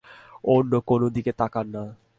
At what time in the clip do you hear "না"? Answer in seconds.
1.75-1.83